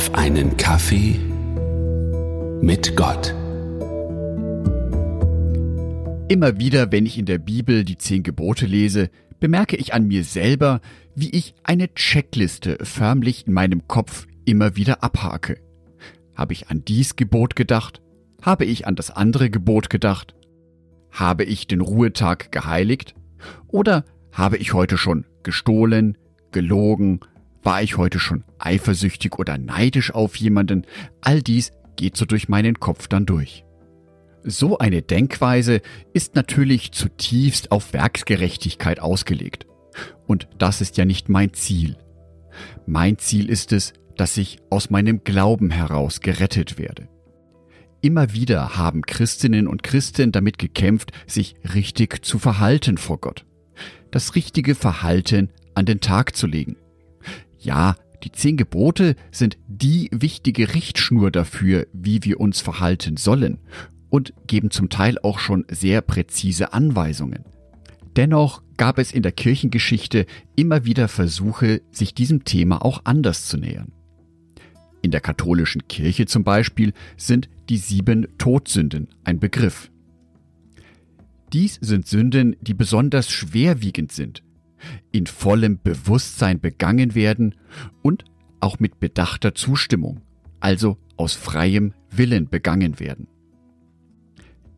[0.00, 1.20] auf einen Kaffee
[2.62, 3.34] mit Gott.
[6.28, 9.10] Immer wieder, wenn ich in der Bibel die zehn Gebote lese,
[9.40, 10.80] bemerke ich an mir selber,
[11.14, 15.58] wie ich eine Checkliste förmlich in meinem Kopf immer wieder abhake.
[16.34, 18.00] Habe ich an dies Gebot gedacht?
[18.40, 20.34] Habe ich an das andere Gebot gedacht?
[21.10, 23.14] Habe ich den Ruhetag geheiligt?
[23.68, 26.16] Oder habe ich heute schon gestohlen,
[26.52, 27.20] gelogen,
[27.62, 30.86] war ich heute schon eifersüchtig oder neidisch auf jemanden?
[31.20, 33.64] All dies geht so durch meinen Kopf dann durch.
[34.42, 35.82] So eine Denkweise
[36.14, 39.66] ist natürlich zutiefst auf Werksgerechtigkeit ausgelegt.
[40.26, 41.96] Und das ist ja nicht mein Ziel.
[42.86, 47.08] Mein Ziel ist es, dass ich aus meinem Glauben heraus gerettet werde.
[48.02, 53.44] Immer wieder haben Christinnen und Christen damit gekämpft, sich richtig zu verhalten vor Gott.
[54.10, 56.76] Das richtige Verhalten an den Tag zu legen.
[57.60, 63.58] Ja, die zehn Gebote sind die wichtige Richtschnur dafür, wie wir uns verhalten sollen
[64.08, 67.44] und geben zum Teil auch schon sehr präzise Anweisungen.
[68.16, 73.56] Dennoch gab es in der Kirchengeschichte immer wieder Versuche, sich diesem Thema auch anders zu
[73.56, 73.92] nähern.
[75.02, 79.90] In der katholischen Kirche zum Beispiel sind die sieben Todsünden ein Begriff.
[81.52, 84.42] Dies sind Sünden, die besonders schwerwiegend sind
[85.12, 87.54] in vollem Bewusstsein begangen werden
[88.02, 88.24] und
[88.60, 90.20] auch mit bedachter Zustimmung,
[90.60, 93.28] also aus freiem Willen begangen werden.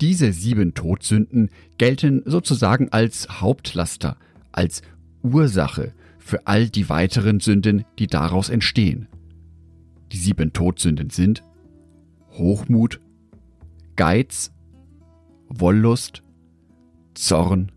[0.00, 4.17] Diese sieben Todsünden gelten sozusagen als Hauptlaster,
[4.50, 4.83] als
[5.22, 9.06] Ursache für all die weiteren Sünden, die daraus entstehen.
[10.11, 11.44] Die sieben Todsünden sind
[12.33, 13.00] Hochmut,
[13.94, 14.53] Geiz,
[15.48, 16.25] Wollust,
[17.14, 17.70] Zorn,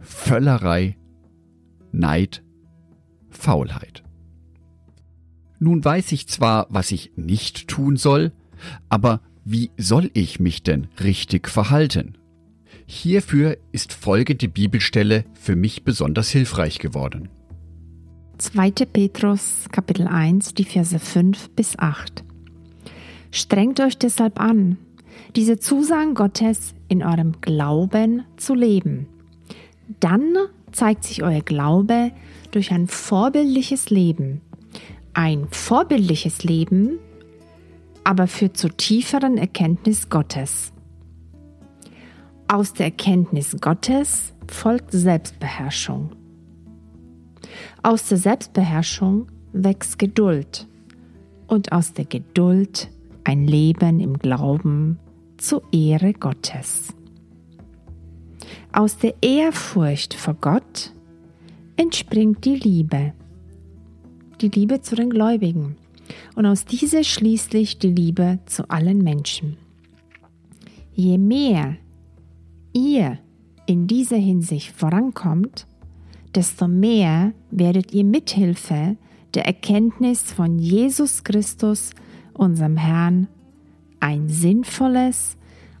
[0.00, 0.97] Völlerei,
[1.92, 2.42] Neid,
[3.30, 4.02] Faulheit.
[5.58, 8.32] Nun weiß ich zwar, was ich nicht tun soll,
[8.88, 12.16] aber wie soll ich mich denn richtig verhalten?
[12.86, 17.28] Hierfür ist folgende Bibelstelle für mich besonders hilfreich geworden.
[18.38, 18.70] 2.
[18.70, 22.24] Petrus Kapitel 1, die Verse 5 bis 8.
[23.30, 24.78] Strengt euch deshalb an,
[25.34, 29.06] diese Zusagen Gottes in eurem Glauben zu leben.
[30.00, 30.34] Dann
[30.72, 32.12] zeigt sich euer Glaube
[32.50, 34.40] durch ein vorbildliches Leben.
[35.14, 36.98] Ein vorbildliches Leben
[38.04, 40.72] aber führt zur tieferen Erkenntnis Gottes.
[42.46, 46.12] Aus der Erkenntnis Gottes folgt Selbstbeherrschung.
[47.82, 50.66] Aus der Selbstbeherrschung wächst Geduld
[51.48, 52.88] und aus der Geduld
[53.24, 54.98] ein Leben im Glauben
[55.36, 56.94] zur Ehre Gottes.
[58.72, 60.92] Aus der Ehrfurcht vor Gott
[61.76, 63.14] entspringt die Liebe,
[64.40, 65.76] die Liebe zu den Gläubigen
[66.34, 69.56] und aus dieser schließlich die Liebe zu allen Menschen.
[70.92, 71.76] Je mehr
[72.74, 73.18] ihr
[73.66, 75.66] in dieser Hinsicht vorankommt,
[76.34, 78.96] desto mehr werdet ihr mithilfe
[79.34, 81.90] der Erkenntnis von Jesus Christus,
[82.34, 83.28] unserem Herrn,
[84.00, 85.36] ein sinnvolles,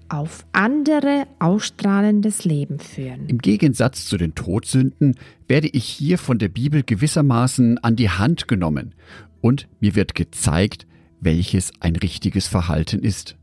[0.08, 3.28] auf andere ausstrahlendes Leben führen.
[3.28, 8.48] Im Gegensatz zu den Todsünden werde ich hier von der Bibel gewissermaßen an die Hand
[8.48, 8.94] genommen
[9.40, 10.86] und mir wird gezeigt,
[11.20, 13.36] welches ein richtiges Verhalten ist.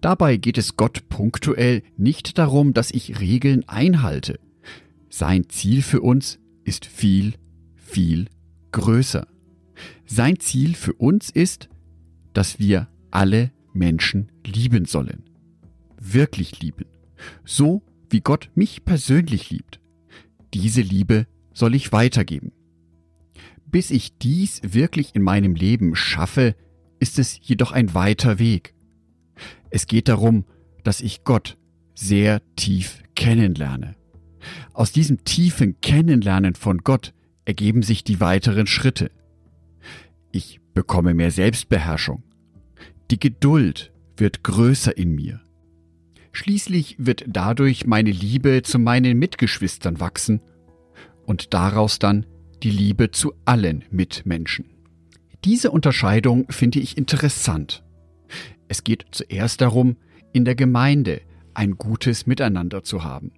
[0.00, 4.38] Dabei geht es Gott punktuell nicht darum, dass ich Regeln einhalte.
[5.08, 7.34] Sein Ziel für uns ist viel,
[7.74, 8.26] viel
[8.72, 9.26] größer.
[10.06, 11.68] Sein Ziel für uns ist,
[12.32, 15.27] dass wir alle Menschen lieben sollen
[16.00, 16.86] wirklich lieben,
[17.44, 19.80] so wie Gott mich persönlich liebt.
[20.54, 22.52] Diese Liebe soll ich weitergeben.
[23.66, 26.54] Bis ich dies wirklich in meinem Leben schaffe,
[27.00, 28.74] ist es jedoch ein weiter Weg.
[29.70, 30.44] Es geht darum,
[30.84, 31.58] dass ich Gott
[31.94, 33.94] sehr tief kennenlerne.
[34.72, 37.12] Aus diesem tiefen Kennenlernen von Gott
[37.44, 39.10] ergeben sich die weiteren Schritte.
[40.32, 42.22] Ich bekomme mehr Selbstbeherrschung.
[43.10, 45.40] Die Geduld wird größer in mir.
[46.38, 50.40] Schließlich wird dadurch meine Liebe zu meinen Mitgeschwistern wachsen
[51.26, 52.26] und daraus dann
[52.62, 54.66] die Liebe zu allen Mitmenschen.
[55.44, 57.82] Diese Unterscheidung finde ich interessant.
[58.68, 59.96] Es geht zuerst darum,
[60.32, 61.22] in der Gemeinde
[61.54, 63.32] ein gutes Miteinander zu haben.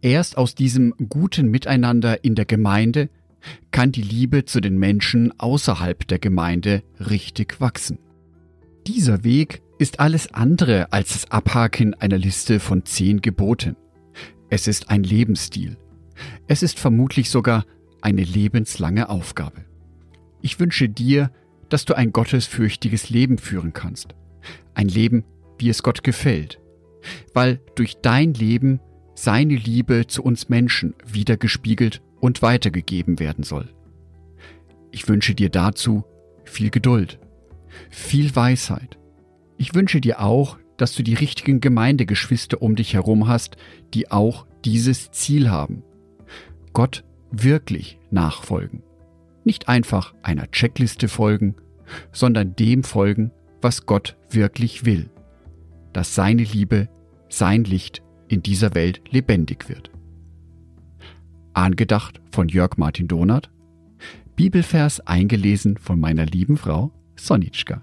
[0.00, 3.10] Erst aus diesem guten Miteinander in der Gemeinde
[3.72, 7.98] kann die Liebe zu den Menschen außerhalb der Gemeinde richtig wachsen.
[8.86, 13.76] Dieser Weg ist alles andere als das Abhaken einer Liste von zehn Geboten.
[14.48, 15.76] Es ist ein Lebensstil.
[16.46, 17.64] Es ist vermutlich sogar
[18.00, 19.64] eine lebenslange Aufgabe.
[20.40, 21.30] Ich wünsche dir,
[21.68, 24.14] dass du ein gottesfürchtiges Leben führen kannst.
[24.74, 25.24] Ein Leben,
[25.58, 26.60] wie es Gott gefällt.
[27.34, 28.80] Weil durch dein Leben
[29.14, 33.68] seine Liebe zu uns Menschen wiedergespiegelt und weitergegeben werden soll.
[34.90, 36.04] Ich wünsche dir dazu
[36.44, 37.18] viel Geduld,
[37.90, 38.98] viel Weisheit.
[39.58, 43.56] Ich wünsche dir auch, dass du die richtigen Gemeindegeschwister um dich herum hast,
[43.94, 45.82] die auch dieses Ziel haben.
[46.72, 48.82] Gott wirklich nachfolgen.
[49.44, 51.54] Nicht einfach einer Checkliste folgen,
[52.12, 53.30] sondern dem folgen,
[53.62, 55.08] was Gott wirklich will.
[55.92, 56.88] Dass seine Liebe,
[57.28, 59.90] sein Licht in dieser Welt lebendig wird.
[61.54, 63.50] Angedacht von Jörg Martin Donath.
[64.34, 67.82] Bibelvers eingelesen von meiner lieben Frau Sonitschka.